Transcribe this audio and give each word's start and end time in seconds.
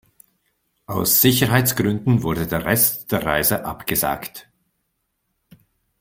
Aus 0.87 1.21
Sicherheitsgründen 1.21 2.23
wurde 2.23 2.47
der 2.47 2.65
Rest 2.65 3.11
der 3.11 3.23
Reise 3.23 3.65
abgesagt. 3.65 4.49